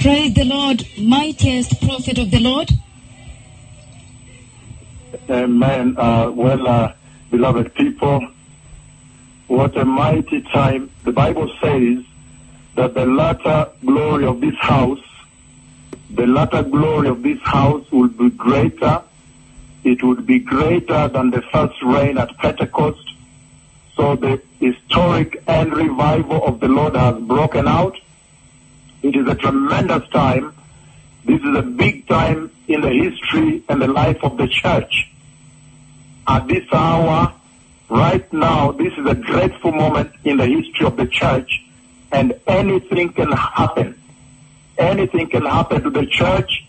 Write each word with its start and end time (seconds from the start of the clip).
Praise 0.00 0.32
the 0.34 0.44
Lord, 0.44 0.86
mightiest 0.96 1.80
prophet 1.80 2.18
of 2.18 2.30
the 2.30 2.38
Lord. 2.38 2.70
Amen. 5.28 5.96
Uh, 5.98 6.30
well, 6.32 6.68
uh, 6.68 6.92
beloved 7.32 7.74
people, 7.74 8.24
what 9.48 9.76
a 9.76 9.84
mighty 9.84 10.42
time. 10.42 10.88
The 11.02 11.10
Bible 11.10 11.52
says 11.60 12.04
that 12.76 12.94
the 12.94 13.06
latter 13.06 13.70
glory 13.84 14.24
of 14.24 14.40
this 14.40 14.54
house, 14.60 15.02
the 16.10 16.28
latter 16.28 16.62
glory 16.62 17.08
of 17.08 17.24
this 17.24 17.40
house 17.40 17.90
will 17.90 18.08
be 18.08 18.30
greater. 18.30 19.02
It 19.82 20.04
would 20.04 20.24
be 20.24 20.38
greater 20.38 21.08
than 21.08 21.30
the 21.30 21.42
first 21.42 21.82
rain 21.82 22.18
at 22.18 22.36
Pentecost. 22.38 23.04
So 23.96 24.14
the 24.14 24.40
historic 24.60 25.42
and 25.48 25.76
revival 25.76 26.44
of 26.46 26.60
the 26.60 26.68
Lord 26.68 26.94
has 26.94 27.20
broken 27.22 27.66
out. 27.66 27.98
It 29.02 29.16
is 29.16 29.26
a 29.28 29.34
tremendous 29.34 30.08
time. 30.10 30.54
This 31.24 31.40
is 31.42 31.56
a 31.56 31.62
big 31.62 32.06
time 32.08 32.50
in 32.66 32.80
the 32.80 32.90
history 32.90 33.62
and 33.68 33.80
the 33.80 33.86
life 33.86 34.22
of 34.22 34.36
the 34.36 34.48
church. 34.48 35.10
At 36.26 36.46
this 36.48 36.64
hour, 36.72 37.32
right 37.88 38.30
now, 38.32 38.72
this 38.72 38.92
is 38.94 39.06
a 39.06 39.14
dreadful 39.14 39.72
moment 39.72 40.12
in 40.24 40.36
the 40.36 40.46
history 40.46 40.86
of 40.86 40.96
the 40.96 41.06
church, 41.06 41.64
and 42.12 42.34
anything 42.46 43.12
can 43.12 43.32
happen. 43.32 44.00
Anything 44.78 45.28
can 45.28 45.44
happen 45.44 45.82
to 45.82 45.90
the 45.90 46.06
church. 46.06 46.64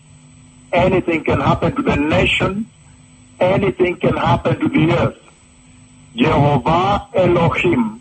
Anything 0.72 1.24
can 1.24 1.40
happen 1.40 1.74
to 1.76 1.82
the 1.82 1.96
nation. 1.96 2.66
Anything 3.38 3.96
can 3.96 4.16
happen 4.16 4.58
to 4.60 4.68
the 4.68 4.92
earth. 4.92 5.18
Jehovah 6.16 7.06
Elohim, 7.14 8.00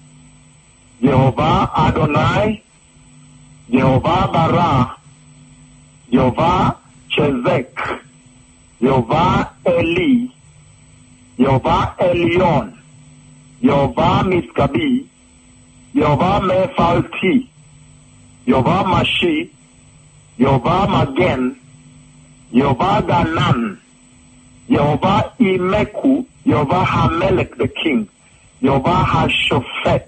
Jehovah 1.02 1.72
Adonai, 1.78 2.64
Jehovah 3.72 4.28
Bara, 4.34 4.98
Jehovah 6.12 6.76
Chezek, 7.12 8.02
Jehovah 8.82 9.54
Eli, 9.68 10.28
Jehovah 11.38 11.96
Elion, 12.00 12.74
Jehovah 13.62 14.24
Miskabi, 14.26 15.06
Jehovah 15.94 16.42
Mephalti, 16.42 17.48
Jehovah 18.48 18.84
Mashi, 18.90 19.50
Jehovah 20.40 20.88
Magen, 20.90 21.60
Jehovah 22.52 23.04
Ganan, 23.06 23.78
Jehovah 24.68 25.34
Imeku, 25.40 26.26
Jehovah 26.44 26.86
Hamelech 26.86 27.56
the 27.58 27.68
king, 27.68 28.10
Jehovah 28.64 29.04
Hashophet, 29.06 30.08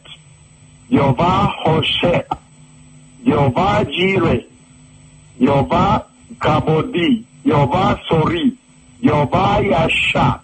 Jehovah 0.90 1.54
Hosea, 1.62 2.26
Jehovah 3.24 3.86
Jireh, 3.86 4.46
Jehovah 5.40 6.06
Kabodi, 6.40 7.24
Jehovah 7.46 8.00
Sori, 8.10 8.58
Jehovah 9.02 9.62
Yasha, 9.64 10.42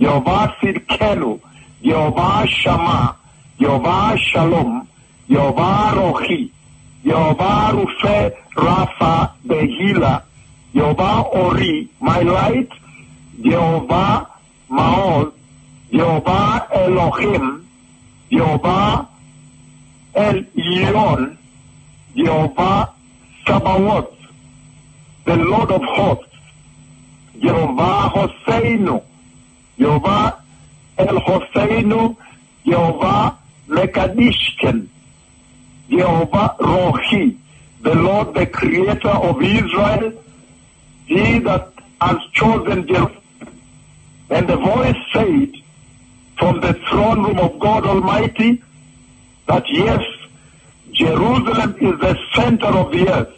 Jehovah 0.00 0.54
Sidkenu, 0.60 1.40
Jehovah 1.82 2.46
Shama, 2.46 3.16
Jehovah 3.58 4.16
Shalom, 4.16 4.88
Jehovah 5.28 5.92
Rohi, 5.94 6.50
Jehovah 7.04 7.72
Rufe 7.74 8.34
Rafa 8.56 9.32
the 9.44 9.60
healer, 9.66 10.22
Ori, 10.74 11.88
my 12.00 12.20
light, 12.22 12.68
Jehovah 13.40 14.28
Maol, 14.70 15.32
Jehovah 15.90 16.68
Elohim, 16.72 17.68
Jehovah 18.30 19.08
El 20.14 20.44
Yon, 20.54 21.37
Jehovah 22.16 22.92
Sabaoth, 23.46 24.14
the 25.24 25.36
Lord 25.36 25.70
of 25.70 25.82
hosts, 25.82 26.36
Jehovah 27.40 28.10
Hoseinu, 28.14 29.02
Jehovah 29.78 30.42
El 30.98 31.20
Hoseinu, 31.20 32.16
Jehovah 32.64 33.38
Mekadishken, 33.68 34.88
Jehovah 35.88 36.56
Rohi, 36.58 37.36
the 37.82 37.94
Lord, 37.94 38.34
the 38.34 38.46
creator 38.46 39.08
of 39.08 39.40
Israel, 39.42 40.12
he 41.06 41.38
that 41.40 41.72
has 42.00 42.18
chosen 42.32 42.86
Jerusalem. 42.86 43.22
And 44.30 44.48
the 44.48 44.56
voice 44.56 44.96
said 45.12 45.52
from 46.38 46.60
the 46.60 46.74
throne 46.88 47.22
room 47.24 47.38
of 47.38 47.58
God 47.58 47.86
Almighty 47.86 48.62
that 49.46 49.64
yes, 49.70 50.02
Jerusalem 50.98 51.76
is 51.80 52.00
the 52.00 52.18
center 52.34 52.66
of 52.66 52.90
the 52.90 53.08
earth. 53.08 53.32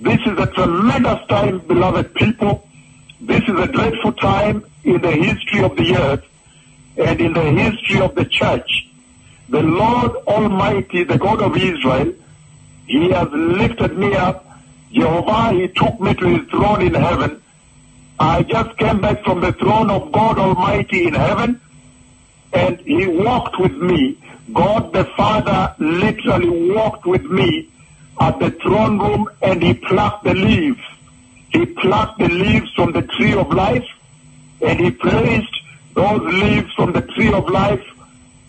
This 0.00 0.18
is 0.24 0.38
a 0.38 0.46
tremendous 0.46 1.26
time, 1.26 1.58
beloved 1.58 2.14
people. 2.14 2.66
This 3.20 3.42
is 3.42 3.60
a 3.60 3.66
dreadful 3.66 4.14
time 4.14 4.64
in 4.82 5.02
the 5.02 5.10
history 5.10 5.62
of 5.62 5.76
the 5.76 5.94
earth 5.96 6.24
and 6.96 7.20
in 7.20 7.34
the 7.34 7.44
history 7.44 8.00
of 8.00 8.14
the 8.14 8.24
church. 8.24 8.88
The 9.50 9.60
Lord 9.60 10.12
Almighty, 10.26 11.04
the 11.04 11.18
God 11.18 11.42
of 11.42 11.58
Israel, 11.58 12.14
He 12.86 13.10
has 13.10 13.28
lifted 13.32 13.98
me 13.98 14.14
up. 14.14 14.46
Jehovah, 14.90 15.52
He 15.52 15.68
took 15.68 16.00
me 16.00 16.14
to 16.14 16.26
His 16.26 16.48
throne 16.48 16.80
in 16.80 16.94
heaven. 16.94 17.42
I 18.18 18.42
just 18.44 18.78
came 18.78 19.02
back 19.02 19.22
from 19.24 19.42
the 19.42 19.52
throne 19.52 19.90
of 19.90 20.10
God 20.10 20.38
Almighty 20.38 21.06
in 21.06 21.12
heaven, 21.12 21.60
and 22.54 22.80
He 22.80 23.06
walked 23.06 23.60
with 23.60 23.76
me. 23.76 24.16
God 24.52 24.92
the 24.92 25.04
Father 25.16 25.74
literally 25.78 26.72
walked 26.72 27.06
with 27.06 27.24
me 27.24 27.68
at 28.20 28.38
the 28.38 28.50
throne 28.50 28.98
room 28.98 29.28
and 29.42 29.62
He 29.62 29.74
plucked 29.74 30.24
the 30.24 30.34
leaves. 30.34 30.80
He 31.50 31.66
plucked 31.66 32.18
the 32.18 32.28
leaves 32.28 32.72
from 32.74 32.92
the 32.92 33.02
tree 33.02 33.34
of 33.34 33.52
life 33.52 33.86
and 34.60 34.78
He 34.78 34.90
placed 34.90 35.54
those 35.94 36.20
leaves 36.20 36.72
from 36.74 36.92
the 36.92 37.02
tree 37.02 37.32
of 37.32 37.48
life. 37.48 37.84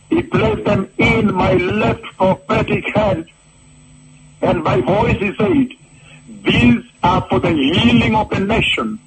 He 0.09 0.21
placed 0.21 0.65
them 0.65 0.89
in 0.97 1.33
my 1.33 1.53
left 1.53 2.03
prophetic 2.17 2.85
hand. 2.95 3.27
And 4.41 4.63
by 4.63 4.81
voice 4.81 5.17
He 5.17 5.35
said, 5.35 5.73
These 6.43 6.83
are 7.03 7.25
for 7.27 7.39
the 7.39 7.51
healing 7.51 8.15
of 8.15 8.29
the 8.29 8.39
nation. 8.39 8.99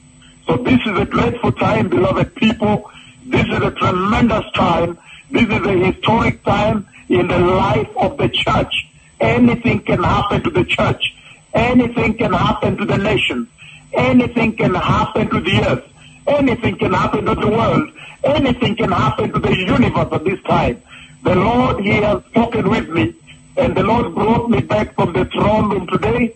So 0.47 0.57
this 0.57 0.81
is 0.87 0.99
a 0.99 1.05
dreadful 1.05 1.53
time, 1.53 1.89
beloved 1.89 2.35
people. 2.35 2.91
This 3.27 3.47
is 3.47 3.63
a 3.63 3.71
tremendous 3.71 4.51
time. 4.53 4.99
This 5.31 5.45
is 5.45 5.67
a 5.67 5.73
historic 5.87 6.43
time 6.45 6.87
in 7.09 7.29
the 7.29 7.39
life 7.39 7.89
of 7.97 8.17
the 8.19 8.29
church. 8.29 8.87
Anything 9.21 9.81
can 9.81 10.03
happen 10.03 10.43
to 10.43 10.51
the 10.51 10.65
church. 10.65 11.15
Anything 11.55 12.15
can 12.15 12.33
happen 12.33 12.77
to 12.77 12.85
the 12.85 12.99
nation. 12.99 13.49
Anything 13.93 14.57
can 14.57 14.75
happen 14.75 15.29
to 15.31 15.41
the 15.41 15.65
earth. 15.69 15.85
Anything 16.27 16.79
can 16.79 16.93
happen 16.93 17.25
to 17.27 17.35
the 17.35 17.49
world. 17.49 17.91
Anything 18.23 18.77
can 18.77 18.93
happen 18.93 19.33
to 19.33 19.39
the 19.39 19.57
universe 19.57 20.09
at 20.13 20.25
this 20.25 20.41
time. 20.43 20.83
The 21.23 21.35
Lord, 21.35 21.81
He 21.81 21.93
has 21.93 22.25
spoken 22.27 22.69
with 22.71 22.89
me. 22.89 23.15
And 23.57 23.77
the 23.77 23.83
Lord 23.83 24.15
brought 24.15 24.49
me 24.49 24.61
back 24.61 24.95
from 24.95 25.13
the 25.13 25.25
throne 25.27 25.71
room 25.71 25.87
today. 25.87 26.35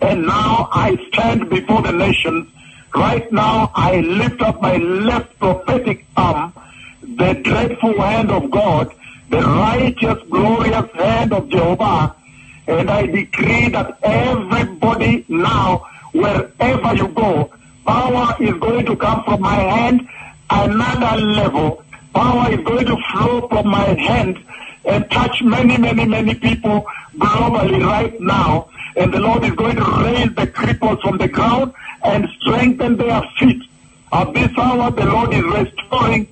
And 0.00 0.26
now 0.26 0.68
I 0.72 0.96
stand 1.08 1.50
before 1.50 1.82
the 1.82 1.92
nations. 1.92 2.48
Right 2.94 3.30
now 3.30 3.70
I 3.74 4.00
lift 4.00 4.40
up 4.42 4.60
my 4.60 4.76
left 4.76 5.38
prophetic 5.38 6.06
arm, 6.16 6.52
the 7.20 7.34
dreadful 7.34 8.00
hand 8.00 8.30
of 8.30 8.50
God, 8.50 8.90
the 9.28 9.42
righteous, 9.42 10.18
glorious 10.30 10.90
hand 10.92 11.34
of 11.34 11.50
Jehovah. 11.50 12.16
And 12.66 12.90
I 12.90 13.04
decree 13.04 13.68
that 13.68 13.98
everybody 14.02 15.26
now, 15.28 15.86
wherever 16.12 16.94
you 16.94 17.08
go, 17.08 17.50
power 17.84 18.34
is 18.40 18.54
going 18.54 18.86
to 18.86 18.96
come 18.96 19.22
from 19.24 19.42
my 19.42 19.60
hand 19.74 20.08
another 20.48 21.20
level. 21.20 21.84
Power 22.14 22.50
is 22.52 22.64
going 22.64 22.86
to 22.86 22.96
flow 23.12 23.46
from 23.48 23.68
my 23.68 23.88
hand 24.08 24.42
and 24.86 25.10
touch 25.10 25.42
many, 25.42 25.76
many, 25.76 26.06
many 26.06 26.34
people 26.34 26.86
globally 27.18 27.84
right 27.84 28.18
now. 28.18 28.70
And 28.96 29.12
the 29.12 29.20
Lord 29.20 29.44
is 29.44 29.52
going 29.52 29.76
to 29.76 29.84
raise 30.04 30.34
the 30.34 30.46
cripples 30.46 31.02
from 31.02 31.18
the 31.18 31.28
ground 31.28 31.74
and 32.02 32.26
strengthen 32.40 32.96
their 32.96 33.22
feet. 33.38 33.62
At 34.10 34.32
this 34.32 34.50
hour, 34.56 34.90
the 34.90 35.04
Lord 35.04 35.34
is 35.34 35.44
restoring 35.44 36.26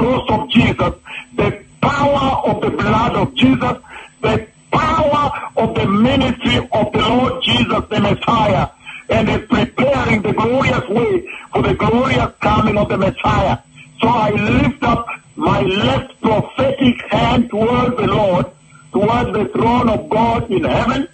cross 0.00 0.30
of 0.30 0.48
Jesus, 0.48 0.94
the 1.36 1.62
power 1.82 2.28
of 2.48 2.62
the 2.62 2.70
blood 2.70 3.14
of 3.16 3.34
Jesus, 3.34 3.76
the 4.22 4.46
power 4.72 5.50
of 5.58 5.74
the 5.74 5.86
ministry 5.86 6.56
of 6.72 6.90
the 6.92 7.04
Lord 7.12 7.42
Jesus, 7.42 7.82
the 7.90 8.00
Messiah, 8.00 8.68
and 9.10 9.28
is 9.28 9.46
preparing 9.48 10.22
the 10.22 10.32
glorious 10.32 10.88
way 10.88 11.28
for 11.52 11.62
the 11.62 11.74
glorious 11.74 12.32
coming 12.40 12.78
of 12.78 12.88
the 12.88 12.96
Messiah. 12.96 13.58
So 14.00 14.08
I 14.08 14.30
lift 14.30 14.82
up 14.82 15.06
my 15.36 15.60
left 15.60 16.18
prophetic 16.22 17.02
hand 17.10 17.50
towards 17.50 17.96
the 17.98 18.06
Lord, 18.06 18.46
towards 18.92 19.32
the 19.34 19.46
throne 19.52 19.90
of 19.90 20.08
God 20.08 20.50
in 20.50 20.64
heaven, 20.64 21.08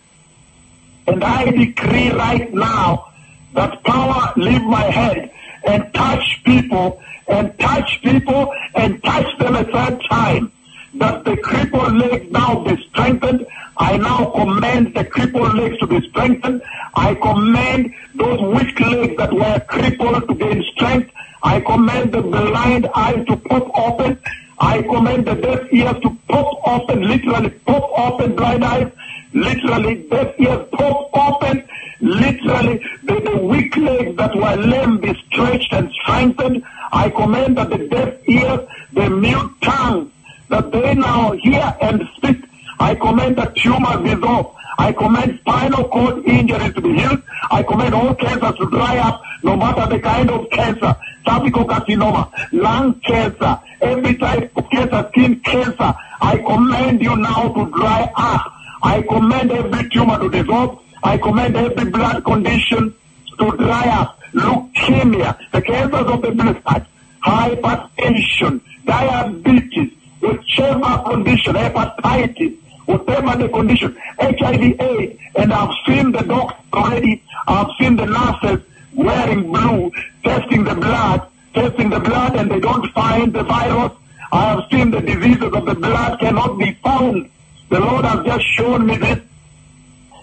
and 1.08 1.24
I 1.24 1.50
decree 1.50 2.10
right 2.10 2.52
now 2.54 3.10
that 3.54 3.82
power 3.82 4.32
leave 4.36 4.62
my 4.62 4.84
head 4.84 5.32
and 5.66 5.92
touch 5.94 6.42
people 6.44 7.00
and 7.28 7.58
touch 7.58 8.00
people 8.02 8.52
and 8.74 9.02
touch 9.02 9.38
them 9.38 9.56
a 9.56 9.64
third 9.64 10.02
time. 10.08 10.52
that 10.98 11.24
the 11.24 11.36
crippled 11.36 11.94
leg 11.94 12.32
now 12.32 12.64
be 12.64 12.74
strengthened. 12.88 13.46
I 13.76 13.96
now 13.98 14.30
command 14.30 14.94
the 14.94 15.04
crippled 15.04 15.54
legs 15.54 15.78
to 15.78 15.86
be 15.86 16.00
strengthened. 16.08 16.62
I 16.94 17.14
command 17.14 17.94
those 18.14 18.40
weak 18.40 18.80
legs 18.80 19.16
that 19.18 19.32
were 19.32 19.60
crippled 19.68 20.28
to 20.28 20.34
gain 20.34 20.64
strength. 20.72 21.10
I 21.42 21.60
command 21.60 22.12
the 22.12 22.22
blind 22.22 22.88
eyes 22.94 23.26
to 23.26 23.36
pop 23.36 23.70
open. 23.78 24.18
I 24.58 24.80
command 24.82 25.26
the 25.26 25.34
deaf 25.34 25.70
ears 25.70 26.00
to 26.02 26.16
pop 26.28 26.66
open, 26.66 27.06
literally 27.06 27.50
pop 27.50 27.84
open 27.98 28.34
blind 28.34 28.64
eyes, 28.64 28.90
literally 29.36 29.94
deaf 30.08 30.34
ears 30.38 30.66
pop 30.72 31.10
open, 31.14 31.62
literally 32.00 32.84
the, 33.04 33.20
the 33.20 33.36
weak 33.36 33.76
legs 33.76 34.16
that 34.16 34.34
were 34.34 34.56
lame 34.56 34.98
be 34.98 35.14
stretched 35.26 35.72
and 35.72 35.90
strengthened. 35.92 36.64
I 36.92 37.10
command 37.10 37.58
that 37.58 37.70
the 37.70 37.78
deaf 37.88 38.14
ears, 38.26 38.60
the 38.92 39.10
mute 39.10 39.52
tongue, 39.62 40.10
that 40.48 40.72
they 40.72 40.94
now 40.94 41.32
hear 41.32 41.76
and 41.80 42.08
speak. 42.16 42.38
I 42.78 42.94
command 42.94 43.36
that 43.36 43.54
tumors 43.56 44.02
dissolve. 44.04 44.54
I 44.78 44.92
command 44.92 45.38
spinal 45.40 45.88
cord 45.88 46.24
injuries 46.26 46.74
to 46.74 46.80
be 46.80 46.94
healed. 46.94 47.22
I 47.50 47.62
command 47.62 47.94
all 47.94 48.14
cancers 48.14 48.56
to 48.56 48.70
dry 48.70 48.98
up, 48.98 49.22
no 49.42 49.56
matter 49.56 49.86
the 49.86 50.00
kind 50.00 50.30
of 50.30 50.48
cancer. 50.50 50.94
Cervical 51.26 51.64
carcinoma, 51.64 52.30
lung 52.52 53.00
cancer, 53.00 53.58
every 53.80 54.16
type 54.16 54.52
of 54.56 54.70
cancer, 54.70 55.08
skin 55.10 55.40
cancer. 55.40 55.94
I 56.20 56.38
command 56.38 57.02
you 57.02 57.16
now 57.16 57.48
to 57.52 57.70
dry 57.72 58.10
up. 58.16 58.55
I 58.86 59.02
command 59.02 59.50
every 59.50 59.88
tumor 59.90 60.16
to 60.20 60.30
dissolve. 60.30 60.80
I 61.02 61.18
command 61.18 61.56
every 61.56 61.90
blood 61.90 62.24
condition 62.24 62.94
to 63.38 63.50
dry 63.56 63.86
up. 64.00 64.20
Leukemia, 64.32 65.36
the 65.50 65.60
cancers 65.60 66.06
of 66.06 66.22
the 66.22 66.30
blood, 66.30 66.86
hypertension, 67.20 68.60
diabetes, 68.84 69.90
whichever 70.20 71.02
condition, 71.10 71.54
hepatitis, 71.54 72.56
whatever 72.86 73.36
the 73.36 73.48
condition, 73.48 73.96
HIV 74.20 74.80
AIDS, 74.80 75.20
and 75.34 75.52
I've 75.52 75.74
seen 75.84 76.12
the 76.12 76.22
doctor 76.22 76.56
already, 76.72 77.22
I've 77.48 77.70
seen 77.80 77.96
the 77.96 78.06
nurses 78.06 78.64
wearing 78.94 79.50
blue, 79.50 79.90
testing 80.22 80.62
the 80.62 80.76
blood, 80.76 81.26
testing 81.54 81.90
the 81.90 82.00
blood, 82.00 82.36
and 82.36 82.48
they 82.50 82.60
don't 82.60 82.86
find 82.92 83.32
the 83.32 83.42
virus. 83.42 83.92
I 84.30 84.44
have 84.50 84.64
seen 84.70 84.92
the 84.92 85.00
diseases 85.00 85.52
of 85.52 85.66
the 85.66 85.74
blood 85.74 86.20
cannot 86.20 86.56
be 86.58 86.72
found. 86.84 87.30
The 87.68 87.80
Lord 87.80 88.04
has 88.04 88.24
just 88.24 88.46
shown 88.46 88.86
me 88.86 88.96
this. 88.96 89.20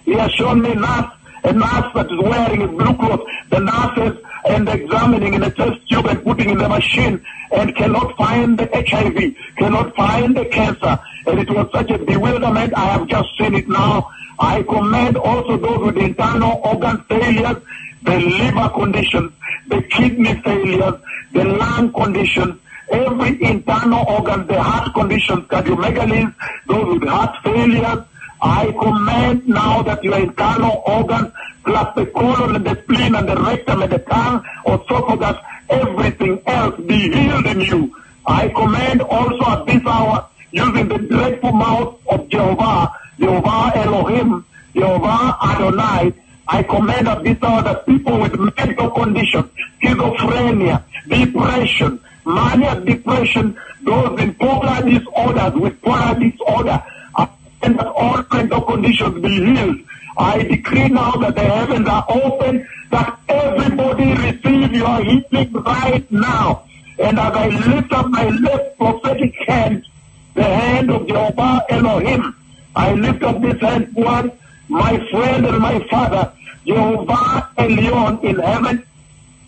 He 0.05 0.13
has 0.13 0.31
shown 0.31 0.61
me 0.61 0.73
nurse, 0.73 1.11
a 1.43 1.53
nurse 1.53 1.93
that 1.93 2.11
is 2.11 2.19
wearing 2.19 2.61
a 2.61 2.67
blue 2.67 2.95
cloth. 2.95 3.21
The 3.49 3.59
nurses 3.59 4.23
and 4.45 4.67
examining 4.67 5.33
in 5.33 5.43
a 5.43 5.51
test 5.51 5.87
tube 5.89 6.05
and 6.05 6.23
putting 6.23 6.49
in 6.49 6.57
the 6.57 6.69
machine 6.69 7.23
and 7.51 7.75
cannot 7.75 8.15
find 8.17 8.57
the 8.57 8.67
HIV, 8.73 9.35
cannot 9.57 9.95
find 9.95 10.35
the 10.35 10.45
cancer. 10.45 10.99
And 11.27 11.39
it 11.39 11.49
was 11.49 11.69
such 11.71 11.89
a 11.91 11.97
bewilderment. 11.97 12.73
I 12.75 12.85
have 12.85 13.07
just 13.07 13.29
seen 13.37 13.55
it 13.55 13.67
now. 13.67 14.09
I 14.39 14.63
command 14.63 15.17
also 15.17 15.57
those 15.57 15.79
with 15.79 15.97
internal 15.97 16.61
organ 16.63 16.97
failures, 17.03 17.57
the 18.01 18.19
liver 18.19 18.69
conditions, 18.69 19.31
the 19.67 19.81
kidney 19.83 20.41
failures, 20.41 20.95
the 21.31 21.43
lung 21.45 21.93
conditions, 21.93 22.59
every 22.93 23.41
internal 23.41 24.05
organ, 24.07 24.45
the 24.47 24.61
heart 24.61 24.93
conditions, 24.93 25.45
cardiomegalies, 25.47 26.33
those 26.67 26.99
with 26.99 27.09
heart 27.09 27.35
failures. 27.43 28.05
I 28.41 28.71
command 28.71 29.47
now 29.47 29.81
that 29.83 30.03
your 30.03 30.19
internal 30.19 30.83
organs, 30.85 31.31
plus 31.65 31.95
the 31.95 32.05
colon 32.07 32.55
and 32.55 32.65
the 32.65 32.75
spleen 32.83 33.15
and 33.15 33.27
the 33.27 33.35
rectum 33.35 33.81
and 33.81 33.91
the 33.91 33.99
tongue, 33.99 34.45
esophagus, 34.67 35.37
everything 35.69 36.41
else 36.45 36.79
be 36.81 37.09
healed 37.09 37.45
in 37.47 37.61
you. 37.61 37.95
I 38.25 38.49
command 38.49 39.01
also 39.01 39.43
at 39.45 39.65
this 39.65 39.81
hour, 39.85 40.27
using 40.51 40.87
the 40.87 40.97
dreadful 40.99 41.51
mouth 41.51 41.99
of 42.09 42.27
Jehovah, 42.29 42.91
Jehovah 43.19 43.71
Elohim, 43.75 44.45
Jehovah 44.75 45.37
Adonai, 45.41 46.13
I 46.47 46.61
command 46.63 47.07
at 47.07 47.23
this 47.23 47.41
hour 47.41 47.63
that 47.63 47.85
people 47.85 48.19
with 48.19 48.37
mental 48.37 48.91
conditions, 48.91 49.49
schizophrenia, 49.81 50.83
depression, 51.07 51.99
mania 52.25 52.79
depression, 52.79 53.57
those 53.81 54.19
in 54.19 54.33
polar 54.35 54.81
disorders 54.81 55.53
with 55.53 55.81
polar 55.81 56.17
disorder, 56.19 56.83
and 57.61 57.79
that 57.79 57.87
all 57.87 58.19
of 58.19 58.67
conditions 58.67 59.21
be 59.21 59.45
healed. 59.45 59.77
I 60.17 60.43
decree 60.43 60.89
now 60.89 61.11
that 61.11 61.35
the 61.35 61.41
heavens 61.41 61.87
are 61.87 62.05
open, 62.09 62.67
that 62.91 63.19
everybody 63.29 64.13
receive 64.13 64.73
your 64.73 65.03
healing 65.03 65.53
right 65.53 66.11
now. 66.11 66.63
And 66.99 67.19
as 67.19 67.33
I 67.33 67.47
lift 67.47 67.91
up 67.93 68.09
my 68.09 68.29
left 68.29 68.77
prophetic 68.77 69.33
hand, 69.47 69.85
the 70.35 70.43
hand 70.43 70.91
of 70.91 71.07
Jehovah 71.07 71.65
Elohim, 71.69 72.35
I 72.75 72.93
lift 72.93 73.23
up 73.23 73.41
this 73.41 73.59
hand 73.61 73.93
one, 73.95 74.31
my 74.67 74.97
friend 75.09 75.45
and 75.45 75.59
my 75.59 75.79
father, 75.89 76.31
Jehovah 76.65 77.49
Elion 77.57 78.23
in 78.23 78.39
heaven, 78.39 78.85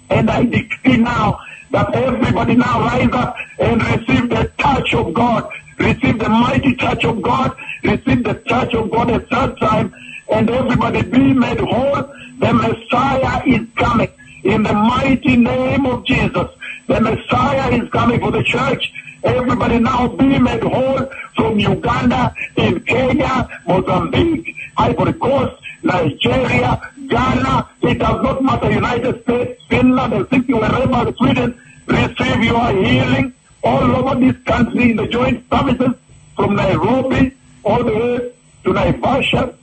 and 0.10 0.30
I 0.30 0.46
decree 0.46 0.98
now 0.98 1.40
that 1.76 1.94
everybody 1.94 2.56
now 2.56 2.80
rise 2.80 3.10
up 3.12 3.36
and 3.60 3.84
receive 3.84 4.30
the 4.30 4.50
touch 4.58 4.94
of 4.94 5.14
God, 5.14 5.50
receive 5.78 6.18
the 6.20 6.30
mighty 6.30 6.74
touch 6.78 7.04
of 7.04 7.22
God, 7.22 7.54
receive 7.84 8.24
the 8.24 8.36
touch 8.52 8.74
of 8.74 8.90
God 8.90 9.10
a 9.10 9.20
third 9.20 9.58
time, 9.58 9.94
and 10.32 10.50
everybody 10.50 11.02
be 11.02 11.34
made 11.34 11.60
whole. 11.60 12.02
The 12.40 12.54
Messiah 12.54 13.42
is 13.46 13.68
coming 13.76 14.10
in 14.46 14.64
the 14.64 14.72
mighty 14.72 15.36
name 15.36 15.86
of 15.86 16.06
Jesus. 16.06 16.50
The 16.88 17.02
Messiah 17.02 17.70
is 17.72 17.90
coming 17.90 18.22
for 18.22 18.32
the 18.32 18.44
church. 18.44 18.94
Everybody 19.26 19.80
now 19.80 20.08
be 20.08 20.40
made 20.40 20.64
whole 20.64 21.06
from 21.36 21.60
Uganda, 21.60 22.34
in 22.56 22.80
Kenya, 22.86 23.50
Mozambique, 23.68 24.56
Ivory 24.78 25.14
Coast, 25.14 25.62
Nigeria, 25.84 26.82
Ghana. 27.08 27.70
It 27.82 28.00
does 28.00 28.24
not 28.24 28.44
matter. 28.44 28.72
United 28.72 29.22
States, 29.24 29.62
Finland, 29.70 30.14
Helsinki, 30.14 30.54
wherever, 30.60 31.14
Sweden, 31.18 31.60
receive 31.88 32.44
your 32.44 32.72
healing 32.84 33.34
all 33.64 33.96
over 33.96 34.20
this 34.20 34.38
country 34.44 34.92
in 34.92 34.98
the 34.98 35.08
joint 35.08 35.44
services 35.50 35.94
from 36.36 36.56
Nairobi 36.56 37.36
all 37.64 37.84
the 37.84 37.94
way 37.94 38.32
to 38.64 38.70
Naivasha, 38.74 39.54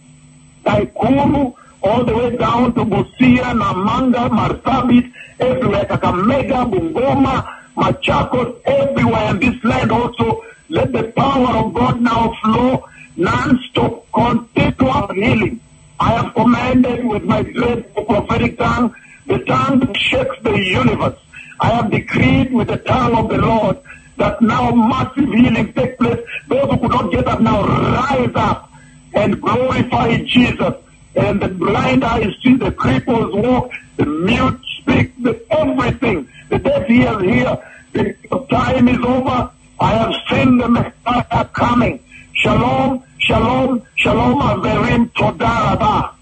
Nakuru, 0.64 1.54
all 1.82 2.04
the 2.04 2.14
way 2.16 2.36
down 2.36 2.74
to 2.74 2.84
Busia, 2.84 3.52
Namanga, 3.52 4.28
Marsabit, 4.28 5.12
everywhere, 5.38 5.84
Kakamega, 5.84 6.70
Bungoma, 6.70 7.46
Machakos, 7.76 8.60
everywhere 8.64 9.30
in 9.30 9.38
this 9.40 9.64
land 9.64 9.92
also. 9.92 10.44
Let 10.68 10.92
the 10.92 11.04
power 11.12 11.56
of 11.58 11.74
God 11.74 12.00
now 12.00 12.34
flow 12.42 12.88
non-stop, 13.16 14.06
continual 14.12 15.08
healing. 15.12 15.60
I 16.00 16.12
have 16.12 16.34
commanded 16.34 17.04
with 17.04 17.24
my 17.24 17.42
great 17.42 17.94
prophetic 17.94 18.58
tongue, 18.58 18.94
the 19.26 19.38
tongue 19.40 19.80
that 19.80 19.96
shakes 19.96 20.36
the 20.42 20.58
universe. 20.58 21.18
I 21.62 21.68
have 21.74 21.92
decreed 21.92 22.52
with 22.52 22.66
the 22.66 22.78
tongue 22.78 23.14
of 23.14 23.28
the 23.28 23.38
Lord 23.38 23.78
that 24.16 24.42
now 24.42 24.72
massive 24.72 25.32
healing 25.32 25.72
take 25.74 25.96
place. 25.96 26.18
Those 26.48 26.68
who 26.68 26.76
could 26.78 26.90
not 26.90 27.12
get 27.12 27.28
up 27.28 27.40
now 27.40 27.64
rise 27.64 28.34
up 28.34 28.68
and 29.14 29.40
glorify 29.40 30.16
Jesus. 30.24 30.74
And 31.14 31.40
the 31.40 31.46
blind 31.48 32.02
eyes 32.02 32.34
see, 32.42 32.56
the 32.56 32.72
cripples 32.72 33.32
walk, 33.32 33.70
the 33.96 34.06
mute 34.06 34.60
speak, 34.80 35.22
the 35.22 35.40
everything. 35.50 36.28
The 36.48 36.58
deaf 36.58 36.90
ears 36.90 37.22
hear. 37.22 37.56
The 37.92 38.46
time 38.50 38.88
is 38.88 38.98
over. 39.04 39.48
I 39.78 39.90
have 39.94 40.14
seen 40.28 40.58
the 40.58 40.68
Messiah 40.68 41.44
coming. 41.52 42.02
Shalom, 42.34 43.04
shalom, 43.18 43.86
shalom, 43.94 44.40
Averim, 44.40 45.12
Todarabah. 45.12 46.12